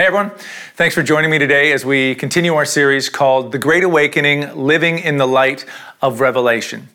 [0.00, 0.30] Hey everyone,
[0.76, 4.98] thanks for joining me today as we continue our series called The Great Awakening Living
[4.98, 5.66] in the Light
[6.00, 6.88] of Revelation.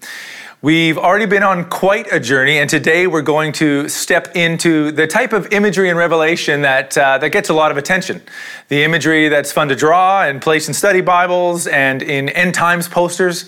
[0.63, 5.05] We've already been on quite a journey, and today we're going to step into the
[5.05, 8.23] type of imagery in Revelation that, uh, that gets a lot of attention.
[8.69, 12.89] The imagery that's fun to draw and place in study Bibles and in end times
[12.89, 13.47] posters,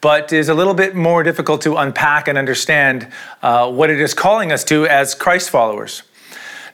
[0.00, 3.12] but is a little bit more difficult to unpack and understand
[3.42, 6.04] uh, what it is calling us to as Christ followers.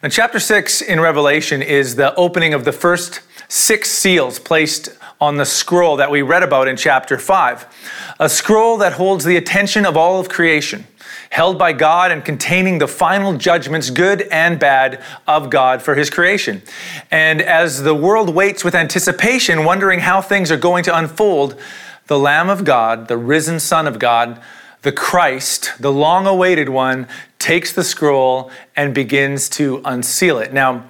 [0.02, 4.88] Now, chapter 6 in Revelation is the opening of the first six seals placed
[5.20, 8.14] on the scroll that we read about in chapter 5.
[8.18, 10.86] A scroll that holds the attention of all of creation,
[11.28, 16.08] held by God and containing the final judgments, good and bad, of God for his
[16.08, 16.62] creation.
[17.10, 21.60] And as the world waits with anticipation, wondering how things are going to unfold,
[22.06, 24.40] the Lamb of God, the risen Son of God,
[24.80, 27.06] the Christ, the long awaited one,
[27.40, 30.52] takes the scroll and begins to unseal it.
[30.52, 30.84] Now,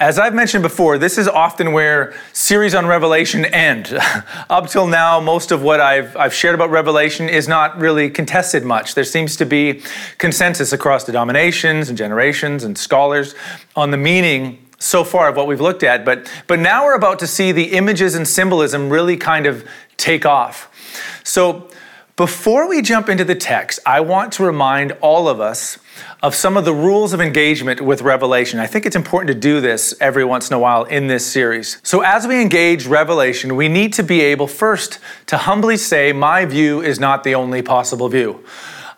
[0.00, 3.96] as I've mentioned before, this is often where series on Revelation end.
[4.50, 8.64] Up till now, most of what I've, I've shared about Revelation is not really contested
[8.64, 8.96] much.
[8.96, 9.82] There seems to be
[10.18, 13.36] consensus across denominations and generations and scholars
[13.76, 16.04] on the meaning so far of what we've looked at.
[16.04, 19.64] But, but now we're about to see the images and symbolism really kind of
[19.96, 20.70] take off.
[21.22, 21.70] So
[22.16, 25.78] before we jump into the text, I want to remind all of us
[26.22, 28.60] of some of the rules of engagement with Revelation.
[28.60, 31.78] I think it's important to do this every once in a while in this series.
[31.82, 36.44] So, as we engage Revelation, we need to be able first to humbly say, My
[36.44, 38.44] view is not the only possible view.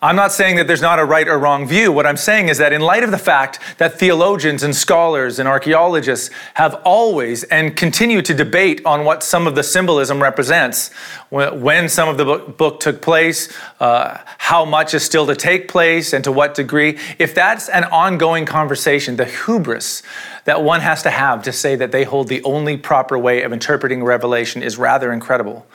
[0.01, 1.91] I'm not saying that there's not a right or wrong view.
[1.91, 5.47] What I'm saying is that in light of the fact that theologians and scholars and
[5.47, 10.91] archaeologists have always and continue to debate on what some of the symbolism represents,
[11.29, 16.13] when some of the book, took place, uh, how much is still to take place,
[16.13, 20.03] and to what degree, if that's an ongoing conversation, the hubris
[20.45, 23.51] that one has to have to say that they hold the only proper way of
[23.51, 25.65] interpreting Revelation is rather incredible.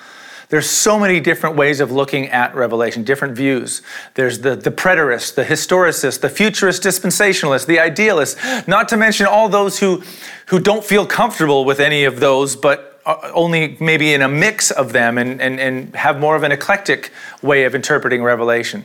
[0.53, 3.81] There's so many different ways of looking at Revelation, different views.
[4.17, 8.37] There's the, the preterist, the historicist, the futurist dispensationalist, the idealist,
[8.69, 10.03] not to mention all those who,
[10.49, 14.71] who don't feel comfortable with any of those, but uh, only maybe in a mix
[14.71, 18.85] of them and, and, and have more of an eclectic way of interpreting Revelation.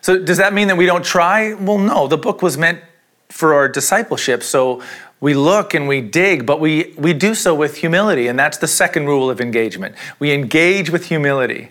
[0.00, 1.54] So, does that mean that we don't try?
[1.54, 2.08] Well, no.
[2.08, 2.80] The book was meant
[3.28, 4.42] for our discipleship.
[4.42, 4.82] So,
[5.20, 8.28] we look and we dig, but we, we do so with humility.
[8.28, 9.94] And that's the second rule of engagement.
[10.18, 11.70] We engage with humility.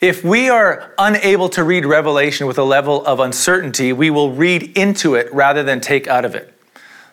[0.00, 4.76] If we are unable to read Revelation with a level of uncertainty, we will read
[4.76, 6.52] into it rather than take out of it.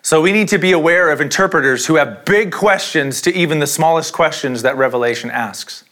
[0.01, 3.67] So we need to be aware of interpreters who have big questions to even the
[3.67, 5.83] smallest questions that Revelation asks.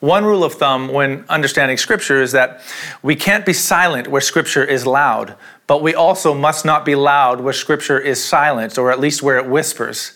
[0.00, 2.60] One rule of thumb when understanding Scripture is that
[3.02, 5.36] we can't be silent where Scripture is loud,
[5.66, 9.38] but we also must not be loud where Scripture is silent, or at least where
[9.38, 10.12] it whispers.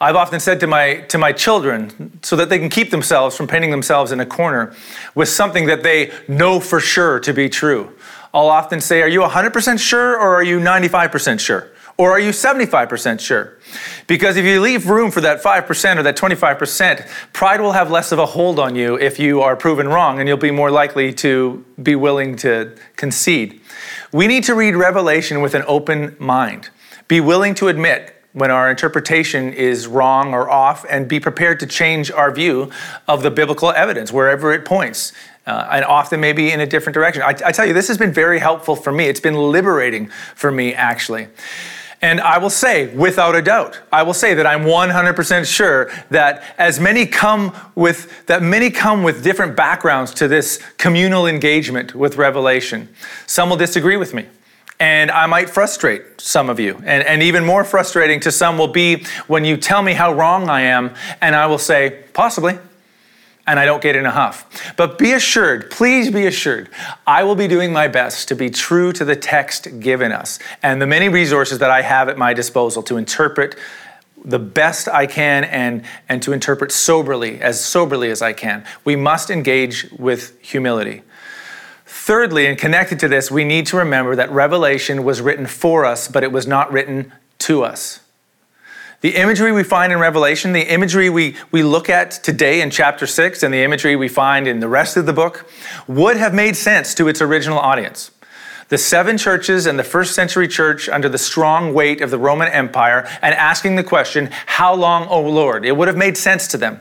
[0.00, 3.46] I've often said to my, to my children, so that they can keep themselves from
[3.46, 4.74] painting themselves in a corner
[5.14, 7.92] with something that they know for sure to be true.
[8.34, 11.68] I'll often say, Are you 100% sure or are you 95% sure?
[11.98, 13.58] Or are you 75% sure?
[14.06, 18.12] Because if you leave room for that 5% or that 25%, pride will have less
[18.12, 21.12] of a hold on you if you are proven wrong, and you'll be more likely
[21.14, 23.60] to be willing to concede.
[24.12, 26.70] We need to read Revelation with an open mind.
[27.08, 31.66] Be willing to admit when our interpretation is wrong or off, and be prepared to
[31.66, 32.70] change our view
[33.08, 35.12] of the biblical evidence wherever it points.
[35.48, 37.22] Uh, and often maybe in a different direction.
[37.22, 39.06] I, I tell you, this has been very helpful for me.
[39.06, 41.28] It's been liberating for me, actually.
[42.00, 46.44] And I will say, without a doubt, I will say that I'm 100% sure that
[46.56, 52.16] as many come with, that many come with different backgrounds to this communal engagement with
[52.16, 52.88] Revelation.
[53.26, 54.26] Some will disagree with me.
[54.80, 56.76] And I might frustrate some of you.
[56.84, 60.48] And, and even more frustrating to some will be when you tell me how wrong
[60.48, 62.58] I am, and I will say, possibly
[63.48, 64.74] and I don't get in a huff.
[64.76, 66.68] But be assured, please be assured,
[67.06, 70.80] I will be doing my best to be true to the text given us and
[70.80, 73.56] the many resources that I have at my disposal to interpret
[74.22, 78.64] the best I can and, and to interpret soberly, as soberly as I can.
[78.84, 81.02] We must engage with humility.
[81.86, 86.06] Thirdly, and connected to this, we need to remember that Revelation was written for us,
[86.08, 88.00] but it was not written to us.
[89.00, 93.06] The imagery we find in Revelation, the imagery we, we look at today in chapter
[93.06, 95.48] 6, and the imagery we find in the rest of the book
[95.86, 98.10] would have made sense to its original audience.
[98.68, 102.48] The seven churches and the first century church under the strong weight of the Roman
[102.48, 105.64] Empire and asking the question, How long, O Lord?
[105.64, 106.80] It would have made sense to them.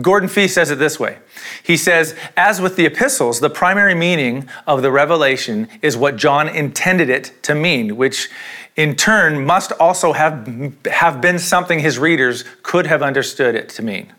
[0.00, 1.18] Gordon Fee says it this way
[1.62, 6.48] He says, As with the epistles, the primary meaning of the revelation is what John
[6.48, 8.28] intended it to mean, which
[8.76, 13.82] in turn must also have, have been something his readers could have understood it to
[13.82, 14.12] mean.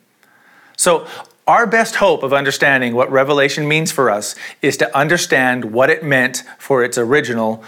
[0.76, 1.08] So,
[1.50, 6.04] our best hope of understanding what Revelation means for us is to understand what it
[6.04, 7.64] meant for its original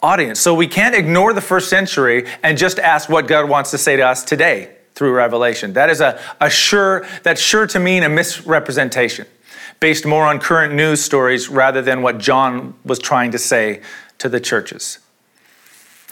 [0.00, 0.40] audience.
[0.40, 3.94] So we can't ignore the first century and just ask what God wants to say
[3.96, 5.74] to us today through Revelation.
[5.74, 9.26] That is a, a sure, that's sure to mean a misrepresentation
[9.80, 13.82] based more on current news stories rather than what John was trying to say
[14.16, 14.98] to the churches.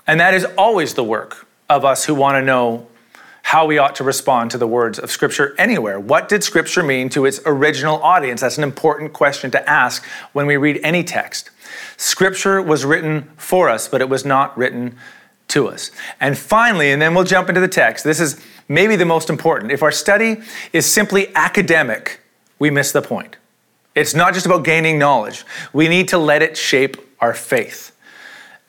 [0.07, 2.87] And that is always the work of us who want to know
[3.45, 6.01] how we ought to respond to the words of Scripture anywhere.
[6.01, 8.41] What did Scripture mean to its original audience?
[8.41, 10.03] That's an important question to ask
[10.33, 11.51] when we read any text.
[11.99, 14.97] Scripture was written for us, but it was not written
[15.49, 15.91] to us.
[16.21, 19.73] And finally, and then we'll jump into the text, this is maybe the most important.
[19.73, 20.39] If our study
[20.73, 22.23] is simply academic,
[22.59, 23.37] we miss the point.
[23.95, 25.45] It's not just about gaining knowledge,
[25.75, 27.94] we need to let it shape our faith.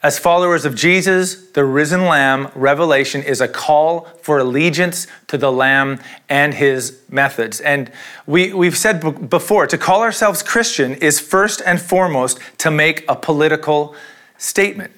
[0.05, 5.51] As followers of Jesus, the risen Lamb, Revelation is a call for allegiance to the
[5.51, 5.99] Lamb
[6.29, 7.59] and his methods.
[7.59, 7.91] And
[8.27, 13.03] we, we've said b- before to call ourselves Christian is first and foremost to make
[13.09, 13.95] a political
[14.37, 14.93] statement.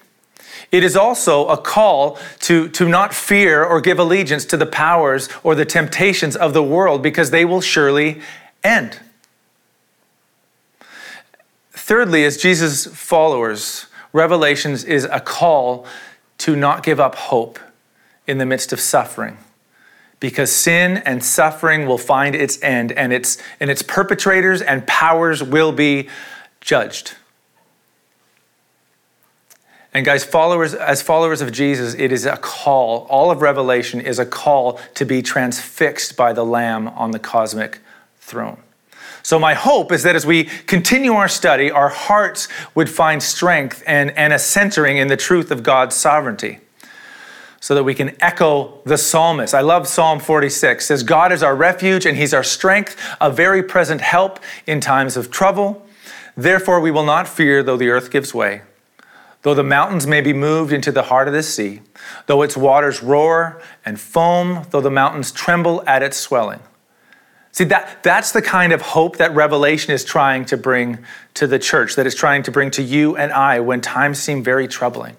[0.73, 5.29] It is also a call to, to not fear or give allegiance to the powers
[5.41, 8.19] or the temptations of the world because they will surely
[8.61, 8.99] end.
[11.71, 15.85] Thirdly, as Jesus' followers, Revelations is a call
[16.39, 17.59] to not give up hope
[18.25, 19.37] in the midst of suffering
[20.19, 25.43] because sin and suffering will find its end and its, and its perpetrators and powers
[25.43, 26.09] will be
[26.61, 27.15] judged.
[29.93, 33.07] And guys, followers, as followers of Jesus, it is a call.
[33.09, 37.79] All of Revelation is a call to be transfixed by the Lamb on the cosmic
[38.19, 38.61] throne.
[39.27, 43.83] So, my hope is that as we continue our study, our hearts would find strength
[43.85, 46.59] and, and a centering in the truth of God's sovereignty
[47.59, 49.53] so that we can echo the psalmist.
[49.53, 50.81] I love Psalm 46.
[50.81, 54.79] It says God is our refuge and he's our strength, a very present help in
[54.79, 55.85] times of trouble.
[56.37, 58.61] Therefore we will not fear though the earth gives way,
[59.41, 61.81] though the mountains may be moved into the heart of the sea,
[62.27, 66.61] though its waters roar and foam, though the mountains tremble at its swelling.
[67.57, 70.99] See, that, that's the kind of hope that Revelation is trying to bring
[71.33, 74.43] to the church, that it's trying to bring to you and I when times seem
[74.43, 75.17] very troubling.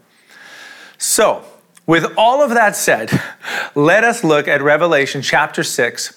[0.99, 1.43] So,
[1.85, 3.11] with all of that said,
[3.75, 6.17] let us look at Revelation chapter 6.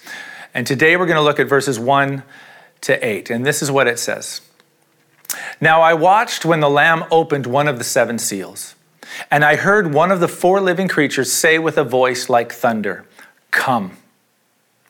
[0.54, 2.22] And today we're going to look at verses 1
[2.82, 3.28] to 8.
[3.28, 4.42] And this is what it says
[5.60, 8.76] Now I watched when the Lamb opened one of the seven seals.
[9.28, 13.06] And I heard one of the four living creatures say with a voice like thunder,
[13.50, 13.96] Come.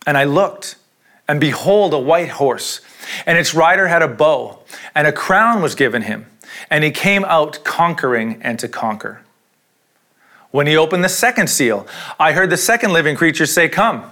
[0.07, 0.77] And I looked
[1.29, 2.81] and behold, a white horse,
[3.27, 4.61] and its rider had a bow,
[4.95, 6.27] and a crown was given him,
[6.71, 9.23] and he came out conquering and to conquer.
[10.51, 11.87] When he opened the second seal,
[12.21, 14.05] I heard the second living creature say, Come.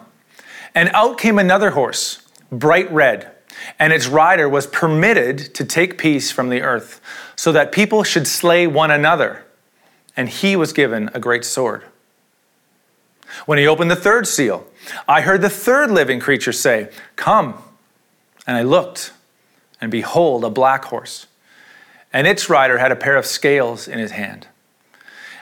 [0.75, 3.31] And out came another horse, bright red,
[3.79, 7.01] and its rider was permitted to take peace from the earth,
[7.37, 9.45] so that people should slay one another.
[10.17, 11.85] And he was given a great sword.
[13.47, 14.67] When he opened the third seal,
[15.09, 17.63] I heard the third living creature say, Come.
[18.47, 19.13] And I looked,
[19.81, 21.27] and behold, a black horse.
[22.13, 24.49] And its rider had a pair of scales in his hand.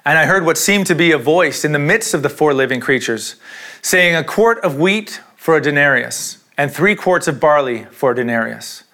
[0.05, 2.55] And I heard what seemed to be a voice in the midst of the four
[2.55, 3.37] living creatures,
[3.83, 8.15] saying, A quart of wheat for a denarius, and three quarts of barley for a
[8.15, 8.85] denarius.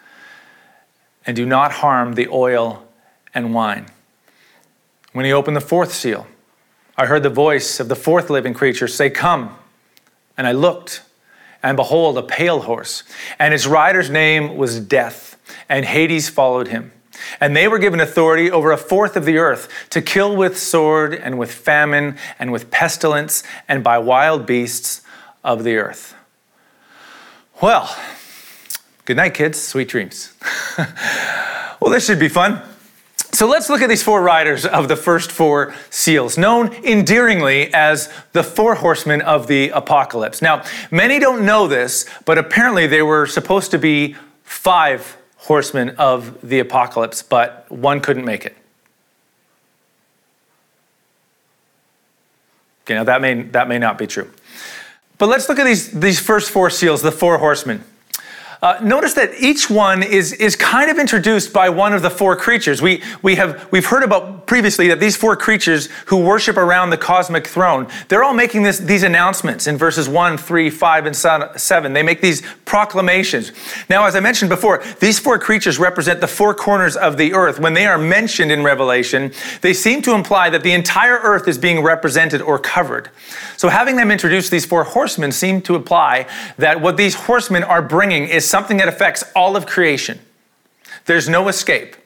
[1.27, 2.87] And do not harm the oil
[3.33, 3.87] and wine.
[5.13, 6.27] When he opened the fourth seal,
[6.97, 9.57] I heard the voice of the fourth living creature say, Come.
[10.37, 11.03] And I looked,
[11.63, 13.05] and behold, a pale horse,
[13.39, 15.37] and its rider's name was Death,
[15.69, 16.93] and Hades followed him.
[17.41, 21.15] And they were given authority over a fourth of the earth to kill with sword,
[21.15, 25.03] and with famine, and with pestilence, and by wild beasts
[25.45, 26.15] of the earth.
[27.63, 27.97] Well,
[29.05, 29.61] good night, kids.
[29.61, 30.33] Sweet dreams.
[31.81, 32.61] well, this should be fun.
[33.17, 38.09] So let's look at these four riders of the first four seals, known endearingly as
[38.33, 40.41] the four horsemen of the apocalypse.
[40.41, 46.49] Now, many don't know this, but apparently they were supposed to be five horsemen of
[46.49, 48.57] the apocalypse, but one couldn't make it.
[52.85, 54.31] Okay, now that may, that may not be true.
[55.19, 57.83] But let's look at these, these first four seals, the four horsemen.
[58.65, 62.35] Uh, notice that each one is, is kind of introduced by one of the four
[62.35, 62.81] creatures.
[62.81, 66.97] We, we have, we've heard about previously that these four creatures who worship around the
[66.97, 71.93] cosmic throne, they're all making this, these announcements in verses 1, 3, 5, and 7.
[71.93, 73.53] They make these proclamations.
[73.91, 77.61] Now, as I mentioned before, these four creatures represent the four corners of the earth.
[77.61, 79.31] When they are mentioned in Revelation,
[79.61, 83.11] they seem to imply that the entire earth is being represented or covered.
[83.59, 87.83] So, having them introduce these four horsemen seem to imply that what these horsemen are
[87.83, 90.17] bringing is something that affects all of creation.
[91.07, 91.97] There's no escape.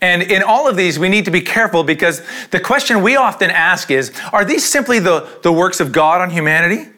[0.00, 3.50] And in all of these, we need to be careful because the question we often
[3.50, 6.88] ask is are these simply the, the works of God on humanity?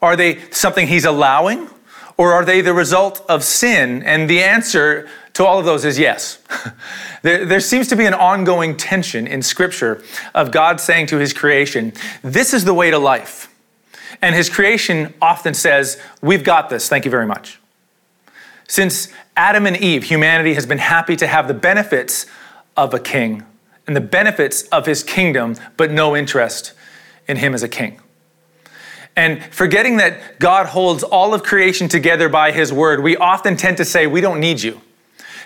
[0.00, 1.68] Are they something He's allowing?
[2.16, 4.04] Or are they the result of sin?
[4.04, 6.38] And the answer to all of those is yes.
[7.22, 10.04] there, there seems to be an ongoing tension in Scripture
[10.36, 13.52] of God saying to His creation, This is the way to life.
[14.22, 17.58] And His creation often says, We've got this, thank you very much.
[18.68, 22.26] Since Adam and Eve, humanity has been happy to have the benefits
[22.76, 23.44] of a king
[23.86, 26.72] and the benefits of his kingdom, but no interest
[27.28, 28.00] in him as a king.
[29.14, 33.78] And forgetting that God holds all of creation together by his word, we often tend
[33.78, 34.80] to say, We don't need you.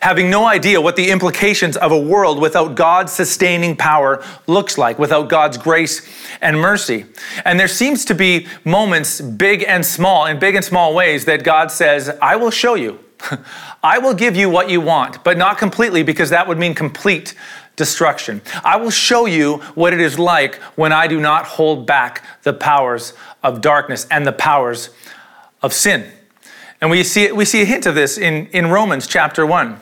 [0.00, 4.98] Having no idea what the implications of a world without God's sustaining power looks like,
[4.98, 6.08] without God's grace
[6.40, 7.04] and mercy.
[7.44, 11.44] And there seems to be moments, big and small, in big and small ways, that
[11.44, 12.98] God says, I will show you.
[13.82, 17.34] I will give you what you want, but not completely because that would mean complete
[17.76, 18.42] destruction.
[18.64, 22.52] I will show you what it is like when I do not hold back the
[22.52, 24.90] powers of darkness and the powers
[25.62, 26.10] of sin.
[26.80, 29.80] And we see, we see a hint of this in, in Romans chapter 1.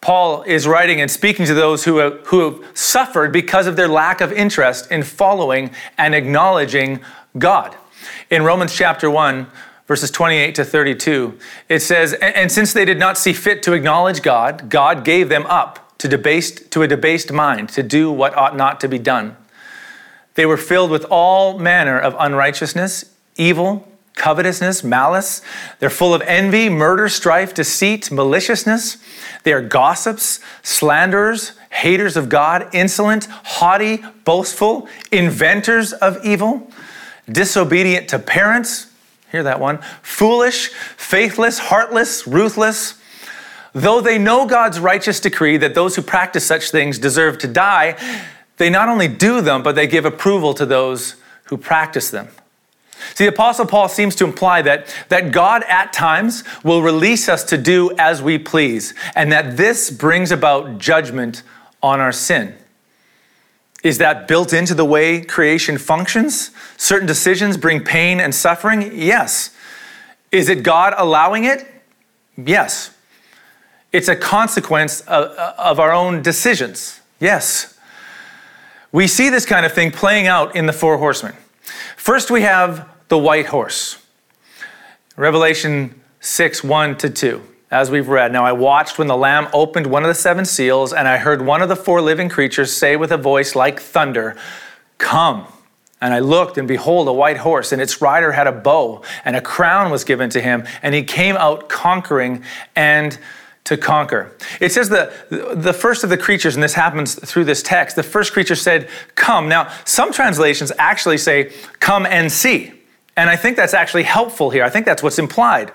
[0.00, 3.88] Paul is writing and speaking to those who have, who have suffered because of their
[3.88, 7.00] lack of interest in following and acknowledging
[7.38, 7.76] God.
[8.30, 9.46] In Romans chapter 1,
[9.86, 14.22] verses 28 to 32, it says, And since they did not see fit to acknowledge
[14.22, 18.56] God, God gave them up to, debased, to a debased mind to do what ought
[18.56, 19.36] not to be done.
[20.34, 23.04] They were filled with all manner of unrighteousness,
[23.36, 25.42] evil, covetousness, malice.
[25.78, 28.98] They're full of envy, murder, strife, deceit, maliciousness.
[29.42, 36.70] They are gossips, slanderers, haters of God, insolent, haughty, boastful, inventors of evil,
[37.30, 38.91] disobedient to parents
[39.32, 39.78] Hear that one.
[40.02, 43.00] Foolish, faithless, heartless, ruthless.
[43.72, 47.96] Though they know God's righteous decree that those who practice such things deserve to die,
[48.58, 52.28] they not only do them, but they give approval to those who practice them.
[53.14, 57.42] See, the Apostle Paul seems to imply that, that God at times will release us
[57.44, 61.42] to do as we please, and that this brings about judgment
[61.82, 62.54] on our sin.
[63.82, 66.52] Is that built into the way creation functions?
[66.76, 68.90] Certain decisions bring pain and suffering?
[68.94, 69.54] Yes.
[70.30, 71.66] Is it God allowing it?
[72.36, 72.94] Yes.
[73.92, 77.00] It's a consequence of, of, our own decisions?
[77.20, 77.78] Yes.
[78.92, 81.34] We see this kind of thing playing out in the four horsemen.
[81.96, 83.98] First, we have the white horse.
[85.16, 88.30] Revelation 6 1 to 2 as we've read.
[88.32, 91.42] Now I watched when the Lamb opened one of the seven seals, and I heard
[91.42, 94.36] one of the four living creatures say with a voice like thunder,
[94.98, 95.46] Come.
[96.00, 99.36] And I looked, and behold, a white horse, and its rider had a bow, and
[99.36, 102.42] a crown was given to him, and he came out conquering
[102.76, 103.18] and
[103.64, 104.36] to conquer.
[104.60, 108.02] It says that the first of the creatures, and this happens through this text, the
[108.02, 109.48] first creature said, Come.
[109.48, 112.72] Now, some translations actually say, Come and see.
[113.16, 114.64] And I think that's actually helpful here.
[114.64, 115.70] I think that's what's implied.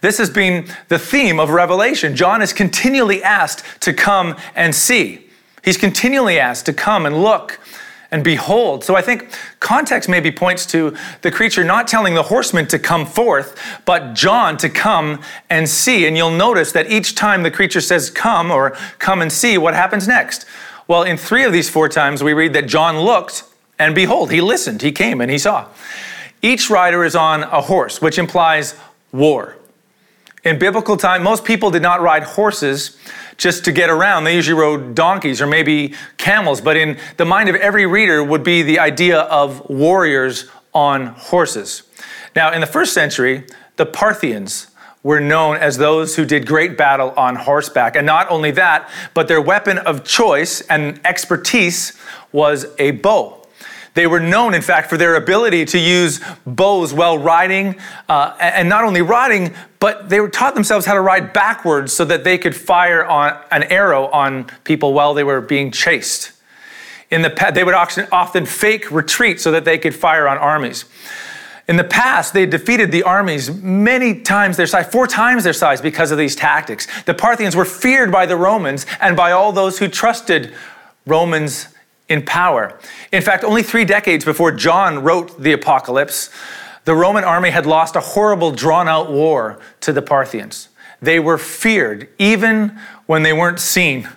[0.00, 2.14] This has been the theme of Revelation.
[2.14, 5.26] John is continually asked to come and see.
[5.64, 7.60] He's continually asked to come and look
[8.10, 8.84] and behold.
[8.84, 13.04] So I think context maybe points to the creature not telling the horseman to come
[13.04, 16.06] forth, but John to come and see.
[16.06, 19.74] And you'll notice that each time the creature says come or come and see, what
[19.74, 20.46] happens next?
[20.86, 23.44] Well, in three of these four times, we read that John looked
[23.78, 25.66] and behold, he listened, he came and he saw.
[26.40, 28.74] Each rider is on a horse, which implies
[29.12, 29.57] war.
[30.44, 32.96] In biblical time, most people did not ride horses
[33.36, 34.24] just to get around.
[34.24, 38.44] They usually rode donkeys or maybe camels, but in the mind of every reader would
[38.44, 41.82] be the idea of warriors on horses.
[42.36, 43.44] Now, in the first century,
[43.76, 44.68] the Parthians
[45.02, 47.96] were known as those who did great battle on horseback.
[47.96, 51.98] And not only that, but their weapon of choice and expertise
[52.32, 53.37] was a bow.
[53.98, 57.74] They were known, in fact, for their ability to use bows while riding,
[58.08, 62.04] uh, and not only riding, but they were taught themselves how to ride backwards so
[62.04, 66.30] that they could fire on an arrow on people while they were being chased.
[67.10, 70.84] In the they would often fake retreat so that they could fire on armies.
[71.66, 75.80] In the past, they defeated the armies many times their size, four times their size,
[75.80, 76.86] because of these tactics.
[77.02, 80.54] The Parthians were feared by the Romans and by all those who trusted
[81.04, 81.74] Romans
[82.08, 82.78] in power.
[83.12, 86.30] In fact, only three decades before John wrote the Apocalypse,
[86.84, 90.68] the Roman army had lost a horrible, drawn out war to the Parthians.
[91.02, 94.08] They were feared, even when they weren't seen.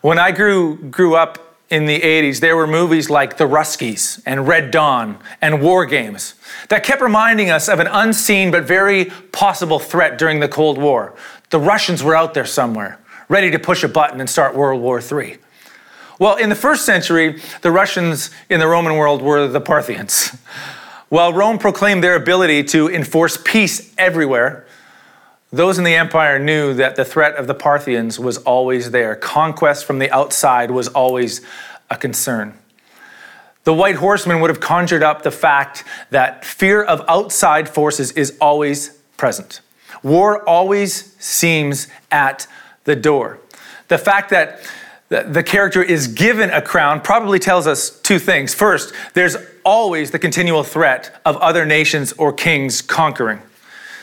[0.00, 4.48] When I grew, grew up in the 80s, there were movies like The Russkies and
[4.48, 6.34] Red Dawn and War Games
[6.70, 11.14] that kept reminding us of an unseen but very possible threat during the Cold War.
[11.50, 15.00] The Russians were out there somewhere, ready to push a button and start World War
[15.00, 15.36] III.
[16.18, 20.36] Well, in the first century, the Russians in the Roman world were the Parthians.
[21.08, 24.66] While Rome proclaimed their ability to enforce peace everywhere,
[25.52, 29.14] those in the empire knew that the threat of the Parthians was always there.
[29.14, 31.40] Conquest from the outside was always
[31.88, 32.52] a concern.
[33.62, 38.36] The white horseman would have conjured up the fact that fear of outside forces is
[38.40, 39.60] always present.
[40.02, 42.48] War always seems at
[42.84, 43.38] the door.
[43.86, 44.60] The fact that
[45.08, 48.52] the character is given a crown probably tells us two things.
[48.54, 53.40] First, there's always the continual threat of other nations or kings conquering.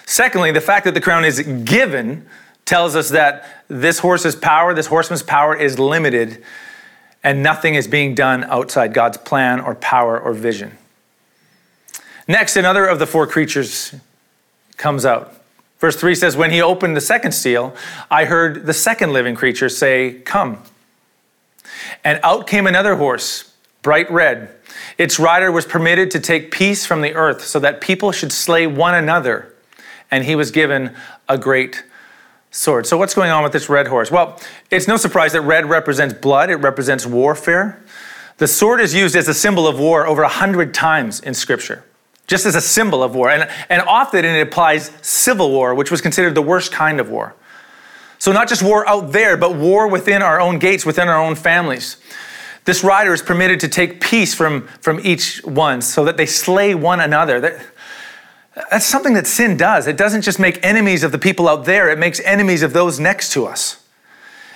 [0.07, 2.25] Secondly, the fact that the crown is given
[2.65, 6.43] tells us that this horse's power, this horseman's power, is limited
[7.23, 10.77] and nothing is being done outside God's plan or power or vision.
[12.27, 13.93] Next, another of the four creatures
[14.77, 15.33] comes out.
[15.79, 17.75] Verse 3 says, When he opened the second seal,
[18.09, 20.63] I heard the second living creature say, Come.
[22.03, 24.49] And out came another horse, bright red.
[24.97, 28.67] Its rider was permitted to take peace from the earth so that people should slay
[28.67, 29.53] one another.
[30.11, 30.95] And he was given
[31.27, 31.83] a great
[32.51, 32.85] sword.
[32.87, 34.11] So, what's going on with this red horse?
[34.11, 34.39] Well,
[34.71, 37.81] it's no surprise that red represents blood, it represents warfare.
[38.37, 41.83] The sword is used as a symbol of war over a hundred times in Scripture,
[42.27, 43.29] just as a symbol of war.
[43.29, 47.33] And, and often it applies civil war, which was considered the worst kind of war.
[48.25, 51.35] So, not just war out there, but war within our own gates, within our own
[51.35, 51.97] families.
[52.63, 56.73] This rider is permitted to take peace from, from each one so that they slay
[56.73, 57.39] one another.
[57.39, 57.63] That,
[58.71, 59.85] that's something that sin does.
[59.85, 62.99] It doesn't just make enemies of the people out there, it makes enemies of those
[62.99, 63.85] next to us.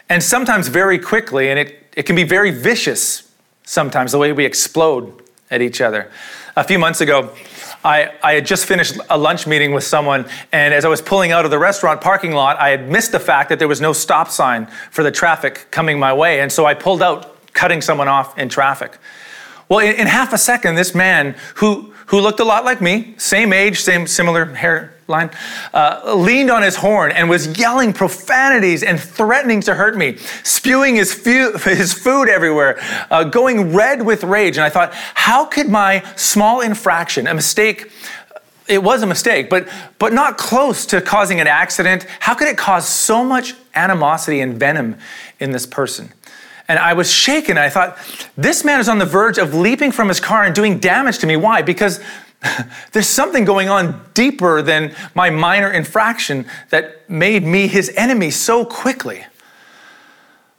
[0.09, 3.31] And sometimes very quickly, and it, it can be very vicious
[3.65, 5.21] sometimes, the way we explode
[5.51, 6.09] at each other.
[6.55, 7.35] A few months ago,
[7.83, 11.31] I, I had just finished a lunch meeting with someone, and as I was pulling
[11.31, 13.93] out of the restaurant parking lot, I had missed the fact that there was no
[13.93, 16.41] stop sign for the traffic coming my way.
[16.41, 18.97] And so I pulled out, cutting someone off in traffic.
[19.69, 23.15] Well, in, in half a second, this man who, who looked a lot like me,
[23.17, 24.45] same age, same similar
[25.09, 25.31] hairline,
[25.73, 30.95] uh, leaned on his horn and was yelling profanities and threatening to hurt me, spewing
[30.95, 34.57] his, fu- his food everywhere, uh, going red with rage.
[34.57, 37.91] And I thought, how could my small infraction, a mistake,
[38.67, 39.67] it was a mistake, but,
[39.97, 44.59] but not close to causing an accident, how could it cause so much animosity and
[44.59, 44.95] venom
[45.39, 46.13] in this person?
[46.67, 47.57] And I was shaken.
[47.57, 47.97] I thought,
[48.37, 51.25] this man is on the verge of leaping from his car and doing damage to
[51.25, 51.35] me.
[51.35, 51.63] Why?
[51.63, 51.99] Because
[52.91, 58.65] there's something going on deeper than my minor infraction that made me his enemy so
[58.65, 59.25] quickly.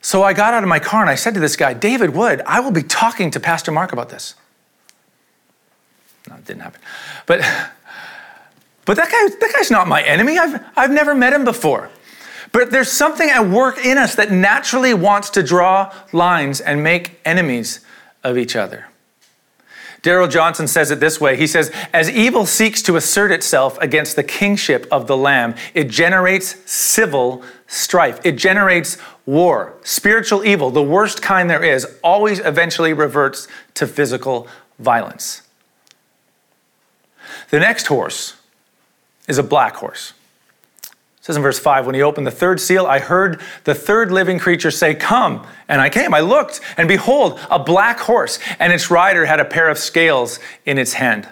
[0.02, 2.42] So I got out of my car and I said to this guy, David Wood,
[2.46, 4.34] I will be talking to Pastor Mark about this.
[6.28, 6.80] No, it didn't happen.
[7.26, 7.40] But
[8.84, 10.38] but that guy, that guy's not my enemy.
[10.38, 11.90] I've, I've never met him before.
[12.52, 17.20] But there's something at work in us that naturally wants to draw lines and make
[17.24, 17.80] enemies
[18.24, 18.89] of each other.
[20.02, 24.16] Darrell Johnson says it this way He says, As evil seeks to assert itself against
[24.16, 28.20] the kingship of the Lamb, it generates civil strife.
[28.24, 29.74] It generates war.
[29.82, 35.42] Spiritual evil, the worst kind there is, always eventually reverts to physical violence.
[37.50, 38.36] The next horse
[39.28, 40.14] is a black horse.
[41.20, 44.10] It says in verse 5 When he opened the third seal, I heard the third
[44.10, 45.46] living creature say, Come.
[45.68, 46.14] And I came.
[46.14, 50.40] I looked, and behold, a black horse, and its rider had a pair of scales
[50.64, 51.28] in its hand.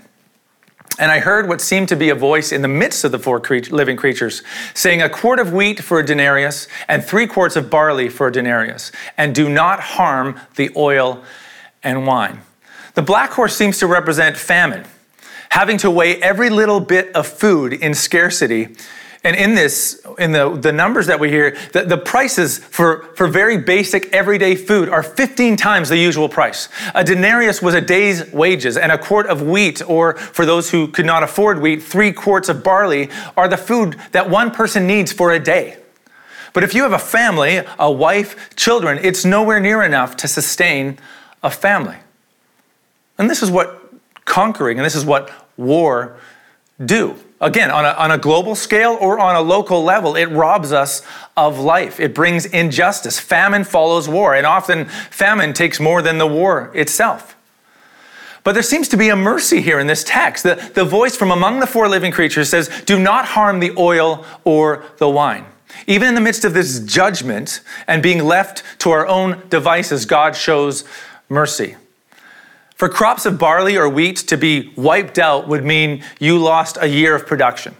[0.99, 3.41] And I heard what seemed to be a voice in the midst of the four
[3.41, 4.43] cre- living creatures,
[4.75, 8.33] saying, A quart of wheat for a denarius, and three quarts of barley for a
[8.33, 11.23] denarius, and do not harm the oil
[11.83, 12.41] and wine.
[12.95, 14.85] The black horse seems to represent famine,
[15.51, 18.77] having to weigh every little bit of food in scarcity
[19.25, 23.27] and in this, in the, the numbers that we hear, the, the prices for, for
[23.27, 26.69] very basic everyday food are 15 times the usual price.
[26.95, 30.87] A denarius was a day's wages, and a quart of wheat, or for those who
[30.87, 35.13] could not afford wheat, three quarts of barley, are the food that one person needs
[35.13, 35.79] for a day.
[36.53, 40.99] But if you have a family, a wife, children, it's nowhere near enough to sustain
[41.43, 41.97] a family.
[43.19, 43.93] And this is what
[44.25, 46.17] conquering and this is what war
[46.85, 47.17] do.
[47.41, 51.03] Again, on a, on a global scale or on a local level, it robs us
[51.37, 52.01] of life.
[52.01, 53.21] It brings injustice.
[53.21, 57.37] Famine follows war, and often famine takes more than the war itself.
[58.43, 60.43] But there seems to be a mercy here in this text.
[60.43, 64.25] The, the voice from among the four living creatures says, Do not harm the oil
[64.43, 65.45] or the wine.
[65.87, 70.35] Even in the midst of this judgment and being left to our own devices, God
[70.35, 70.85] shows
[71.29, 71.77] mercy.
[72.79, 76.87] For crops of barley or wheat to be wiped out would mean you lost a
[76.87, 77.75] year of production.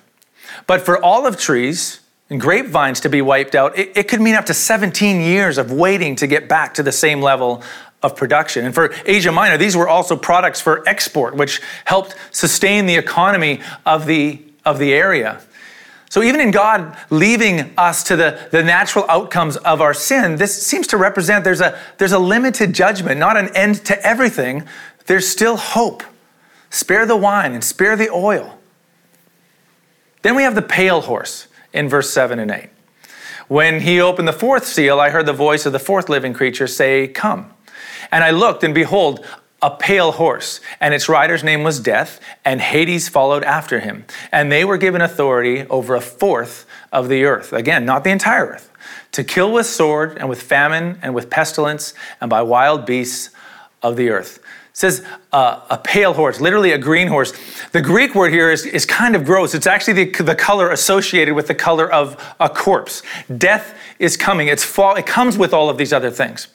[0.67, 4.47] But for olive trees and grapevines to be wiped out, it, it, could mean up
[4.47, 7.63] to 17 years of waiting to get back to the same level
[8.03, 8.67] of production.
[8.67, 13.61] And for Asia Minor, these were also products for export, which helped sustain the economy
[13.87, 15.41] of the, of the area.
[16.11, 20.67] So, even in God leaving us to the, the natural outcomes of our sin, this
[20.67, 24.67] seems to represent there's a, there's a limited judgment, not an end to everything.
[25.07, 26.03] There's still hope.
[26.71, 28.59] Spare the wine and spare the oil.
[30.23, 32.71] Then we have the pale horse in verse 7 and 8.
[33.49, 36.67] When he opened the fourth seal, I heard the voice of the fourth living creature
[36.67, 37.53] say, Come.
[38.11, 39.25] And I looked, and behold,
[39.61, 44.05] a pale horse, and its rider's name was Death, and Hades followed after him.
[44.31, 47.53] And they were given authority over a fourth of the earth.
[47.53, 48.71] Again, not the entire earth.
[49.13, 53.31] To kill with sword, and with famine, and with pestilence, and by wild beasts
[53.83, 54.39] of the earth.
[54.39, 57.33] It says uh, a pale horse, literally a green horse.
[57.73, 59.55] The Greek word here is, is kind of gross.
[59.55, 63.03] It's actually the, the color associated with the color of a corpse.
[63.37, 64.47] Death is coming.
[64.47, 66.47] It's fall, it comes with all of these other things.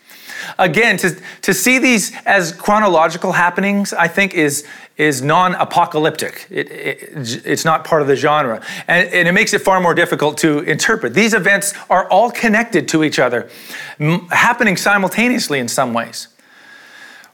[0.60, 4.66] Again, to, to see these as chronological happenings, I think, is,
[4.98, 6.48] is non apocalyptic.
[6.50, 8.64] It, it, it's not part of the genre.
[8.88, 11.14] And, and, it makes it far more difficult to interpret.
[11.14, 13.50] These events are all connected to each other,
[14.00, 16.28] m- happening simultaneously in some ways.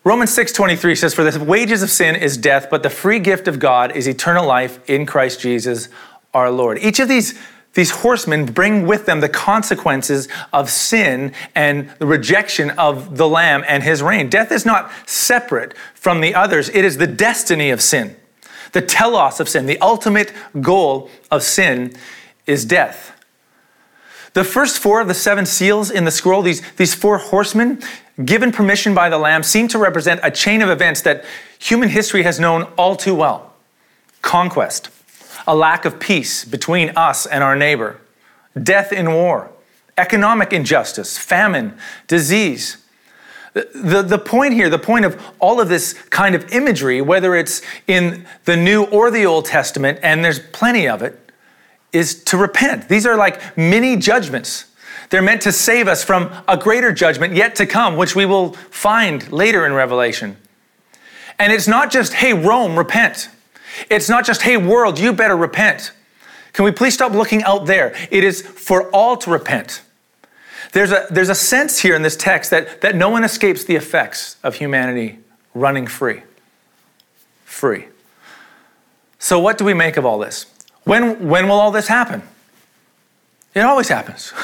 [0.06, 3.60] Romans 6:23 says for the wages of sin is death but the free gift of
[3.60, 5.90] God is eternal life in Christ Jesus
[6.34, 6.80] our Lord.
[6.80, 7.38] Each of these
[7.74, 13.64] these horsemen bring with them the consequences of sin and the rejection of the Lamb
[13.68, 14.30] and his reign.
[14.30, 18.16] Death is not separate from the others, it is the destiny of sin.
[18.72, 21.94] The telos of sin, the ultimate goal of sin
[22.46, 23.16] is death.
[24.34, 27.82] The first four of the seven seals in the scroll, these, these four horsemen,
[28.24, 31.26] given permission by the Lamb, seem to represent a chain of events that
[31.58, 33.54] human history has known all too well
[34.22, 34.90] conquest
[35.50, 38.00] a lack of peace between us and our neighbor,
[38.62, 39.52] death in war,
[39.98, 41.76] economic injustice, famine,
[42.08, 42.78] disease.
[43.54, 47.64] The, the point here, the point of all of this kind of imagery, whether it's
[47.88, 51.20] in the New or the Old Testament, and there's plenty of it,
[51.92, 52.88] is to repent.
[52.88, 54.66] These are like mini judgments.
[55.10, 58.54] They're meant to save us from a greater judgment yet to come, which we will
[58.54, 60.38] find later in Revelation.
[61.40, 63.30] And it's not just, hey, Rome, repent.
[63.90, 65.92] It's not just, hey, world, you better repent.
[66.54, 67.96] Can we please stop looking out there?
[68.12, 69.82] It is for all to repent.
[70.72, 73.76] There's a, there's a sense here in this text that, that no one escapes the
[73.76, 75.20] effects of humanity
[75.54, 76.22] running free.
[77.46, 77.86] Free.
[79.18, 80.46] So, what do we make of all this?
[80.84, 82.24] When, when will all this happen?
[83.54, 84.34] It always happens.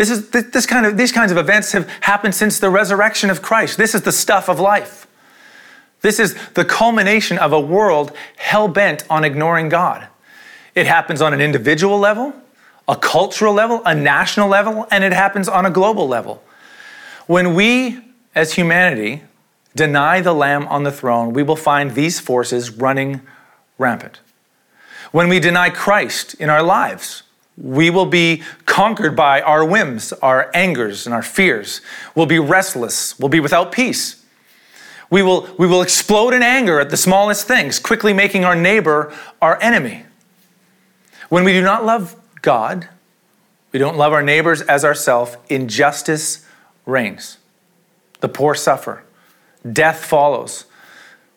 [0.00, 3.42] This is, this kind of, these kinds of events have happened since the resurrection of
[3.42, 3.76] Christ.
[3.76, 5.06] This is the stuff of life.
[6.02, 10.08] This is the culmination of a world hell bent on ignoring God.
[10.74, 12.32] It happens on an individual level,
[12.88, 16.42] a cultural level, a national level, and it happens on a global level.
[17.26, 17.98] When we,
[18.34, 19.22] as humanity,
[19.76, 23.20] deny the Lamb on the throne, we will find these forces running
[23.78, 24.20] rampant.
[25.12, 27.24] When we deny Christ in our lives,
[27.56, 31.80] we will be conquered by our whims, our angers, and our fears.
[32.14, 33.18] We'll be restless.
[33.18, 34.19] We'll be without peace.
[35.10, 39.12] We will, we will explode in anger at the smallest things, quickly making our neighbor
[39.42, 40.04] our enemy.
[41.28, 42.88] When we do not love God,
[43.72, 46.46] we don't love our neighbors as ourselves, injustice
[46.86, 47.38] reigns.
[48.20, 49.04] The poor suffer.
[49.70, 50.64] Death follows.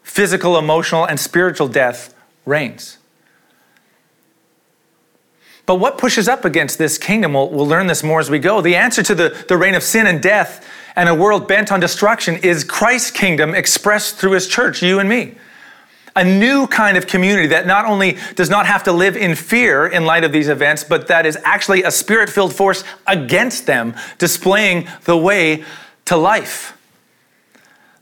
[0.04, 2.14] Physical, emotional, and spiritual death
[2.46, 2.98] reigns.
[5.66, 7.34] But what pushes up against this kingdom?
[7.34, 8.62] We'll, we'll learn this more as we go.
[8.62, 11.79] The answer to the, the reign of sin and death and a world bent on
[11.79, 15.36] destruction is Christ's kingdom expressed through his church, you and me.
[16.15, 19.88] A new kind of community that not only does not have to live in fear
[19.88, 23.95] in light of these events, but that is actually a spirit filled force against them,
[24.19, 25.63] displaying the way
[26.06, 26.77] to life.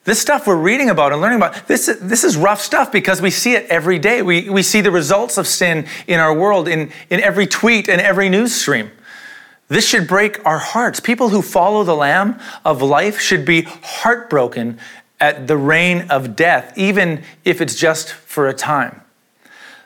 [0.03, 3.29] This stuff we're reading about and learning about, this, this is rough stuff because we
[3.29, 4.23] see it every day.
[4.23, 8.01] We, we see the results of sin in our world in, in every tweet and
[8.01, 8.91] every news stream.
[9.71, 10.99] This should break our hearts.
[10.99, 14.77] People who follow the Lamb of life should be heartbroken
[15.17, 18.99] at the reign of death, even if it's just for a time.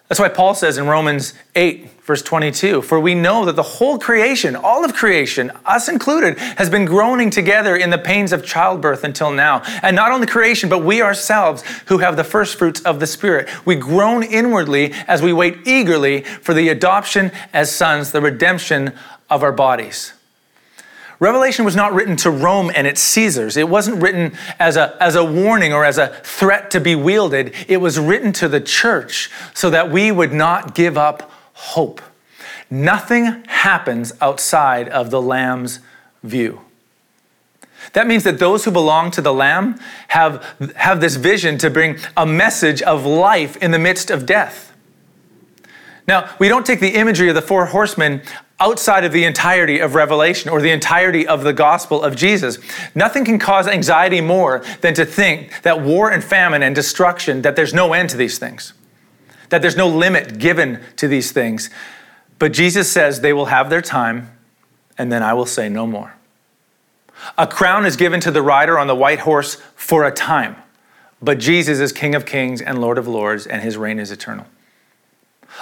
[0.08, 4.00] That's why Paul says in Romans 8, verse 22 For we know that the whole
[4.00, 9.04] creation, all of creation, us included, has been groaning together in the pains of childbirth
[9.04, 9.62] until now.
[9.84, 13.50] And not only creation, but we ourselves who have the first fruits of the Spirit.
[13.65, 18.93] We groan inwardly as we wait eagerly for the adoption as sons, the redemption
[19.29, 20.13] of our bodies.
[21.19, 23.55] Revelation was not written to Rome and its Caesars.
[23.55, 27.53] It wasn't written as a, as a warning or as a threat to be wielded.
[27.67, 32.01] It was written to the church so that we would not give up hope.
[32.69, 35.79] Nothing happens outside of the Lamb's
[36.21, 36.61] view.
[37.93, 40.43] That means that those who belong to the Lamb have,
[40.75, 44.73] have this vision to bring a message of life in the midst of death.
[46.07, 48.21] Now, we don't take the imagery of the four horsemen
[48.59, 52.57] outside of the entirety of Revelation or the entirety of the gospel of Jesus.
[52.95, 57.55] Nothing can cause anxiety more than to think that war and famine and destruction, that
[57.55, 58.73] there's no end to these things,
[59.49, 61.69] that there's no limit given to these things.
[62.39, 64.31] But Jesus says they will have their time,
[64.97, 66.15] and then I will say no more.
[67.37, 70.55] A crown is given to the rider on the white horse for a time,
[71.21, 74.45] but Jesus is King of kings and Lord of lords, and his reign is eternal.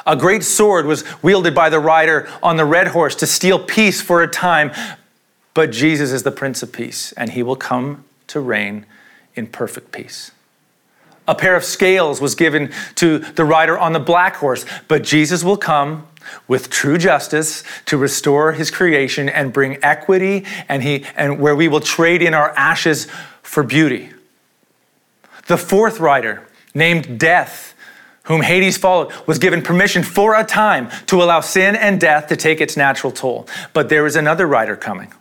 [0.05, 4.01] A great sword was wielded by the rider on the red horse to steal peace
[4.01, 4.71] for a time.
[5.53, 8.85] But Jesus is the Prince of Peace, and he will come to reign
[9.35, 10.31] in perfect peace.
[11.27, 15.43] A pair of scales was given to the rider on the black horse, but Jesus
[15.43, 16.07] will come
[16.47, 21.67] with true justice to restore his creation and bring equity and he and where we
[21.67, 23.07] will trade in our ashes
[23.41, 24.09] for beauty.
[25.47, 27.72] The fourth rider, named Death,
[28.23, 32.35] whom Hades followed, was given permission for a time to allow sin and death to
[32.35, 33.47] take its natural toll.
[33.73, 35.13] But there is another rider coming.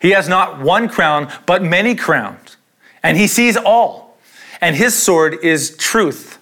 [0.00, 2.56] He has not one crown, but many crowns,
[3.02, 4.16] and he sees all.
[4.60, 6.38] And his sword is truth.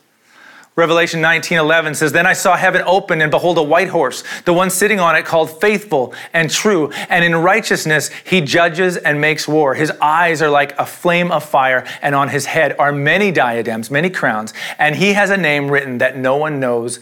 [0.77, 4.71] Revelation 19:11 says, "Then I saw heaven open and behold a white horse, the one
[4.71, 9.75] sitting on it called faithful and true, and in righteousness he judges and makes war.
[9.75, 13.91] His eyes are like a flame of fire, and on his head are many diadems,
[13.91, 17.01] many crowns, and he has a name written that no one knows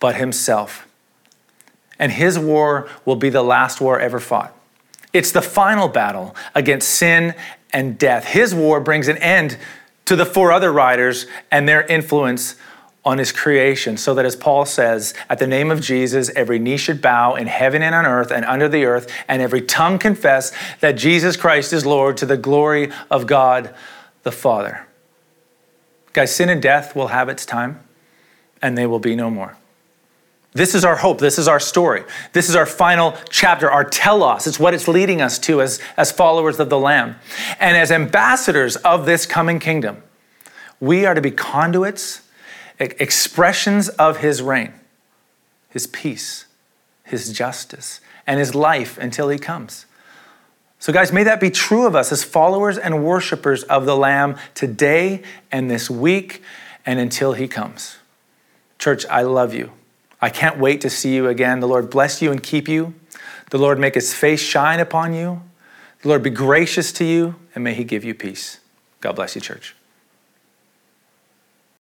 [0.00, 0.86] but himself."
[1.98, 4.54] And his war will be the last war ever fought.
[5.12, 7.34] It's the final battle against sin
[7.72, 8.24] and death.
[8.24, 9.58] His war brings an end
[10.06, 12.54] to the four other riders and their influence
[13.04, 16.76] on his creation, so that as Paul says, at the name of Jesus, every knee
[16.76, 20.52] should bow in heaven and on earth and under the earth, and every tongue confess
[20.80, 23.74] that Jesus Christ is Lord to the glory of God
[24.22, 24.86] the Father.
[26.12, 27.80] Guys, sin and death will have its time,
[28.60, 29.56] and they will be no more.
[30.52, 31.20] This is our hope.
[31.20, 32.02] This is our story.
[32.32, 34.48] This is our final chapter, our telos.
[34.48, 37.16] It's what it's leading us to as, as followers of the Lamb.
[37.60, 40.02] And as ambassadors of this coming kingdom,
[40.80, 42.22] we are to be conduits
[42.80, 44.72] expressions of his reign,
[45.68, 46.46] his peace,
[47.04, 49.86] his justice, and his life until he comes.
[50.78, 54.36] So, guys, may that be true of us as followers and worshipers of the Lamb
[54.54, 56.42] today and this week
[56.86, 57.98] and until he comes.
[58.78, 59.72] Church, I love you.
[60.22, 61.60] I can't wait to see you again.
[61.60, 62.94] The Lord bless you and keep you.
[63.50, 65.42] The Lord make his face shine upon you.
[66.02, 68.60] The Lord be gracious to you, and may he give you peace.
[69.00, 69.74] God bless you, church.